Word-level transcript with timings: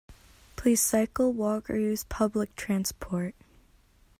Please 0.55 0.81
cycle, 0.81 1.31
walk, 1.31 1.69
or 1.69 1.75
use 1.77 2.05
public 2.05 2.55
transport 2.55 3.35